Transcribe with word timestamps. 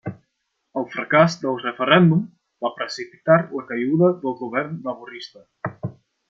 El 0.79 0.85
fracàs 0.93 1.35
del 1.43 1.59
referèndum 1.65 2.23
va 2.67 2.71
precipitar 2.79 3.37
la 3.59 3.65
caiguda 3.73 4.11
del 4.25 4.35
govern 4.41 4.81
laborista. 4.89 5.47